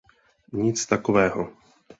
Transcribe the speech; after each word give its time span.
Nic 0.61 0.85
takového. 0.89 1.41